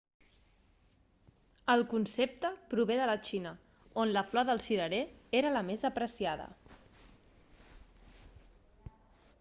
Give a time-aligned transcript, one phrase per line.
[1.73, 3.51] el concepte prové de la xina
[4.05, 5.03] on la flor del cirerer
[5.43, 6.51] era la més apreciada